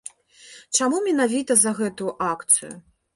Чаму 0.79 1.01
менавіта 1.07 1.57
за 1.65 1.73
гэтую 1.81 2.11
акцыю? 2.31 2.71